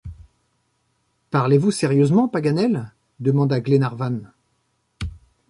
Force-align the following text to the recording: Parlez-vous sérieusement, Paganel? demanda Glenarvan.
Parlez-vous 1.29 1.69
sérieusement, 1.69 2.27
Paganel? 2.27 2.91
demanda 3.19 3.59
Glenarvan. 3.61 4.21